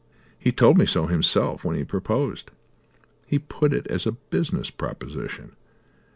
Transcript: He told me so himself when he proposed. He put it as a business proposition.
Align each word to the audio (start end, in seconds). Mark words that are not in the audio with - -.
He 0.39 0.51
told 0.51 0.79
me 0.79 0.87
so 0.87 1.05
himself 1.05 1.63
when 1.63 1.75
he 1.75 1.83
proposed. 1.83 2.49
He 3.27 3.37
put 3.37 3.71
it 3.71 3.85
as 3.85 4.07
a 4.07 4.13
business 4.13 4.71
proposition. 4.71 5.55